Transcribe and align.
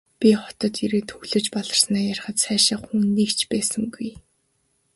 Би 0.19 0.29
хотод 0.41 0.73
ирээд 0.83 1.09
хөглөж 1.13 1.45
баларснаа 1.55 2.03
ярихад 2.13 2.37
сайшаах 2.45 2.81
хүн 2.87 3.03
нэг 3.17 3.29
ч 3.37 3.39
байсангүй. 3.51 4.09